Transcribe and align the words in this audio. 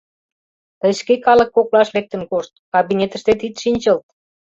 —Тый 0.79 0.91
шке 0.99 1.13
калык 1.25 1.49
коклаш 1.55 1.89
лектын 1.95 2.21
кошт, 2.31 2.53
кабинетыштет 2.73 3.39
ит 3.47 3.55
шинчылт... 3.61 4.05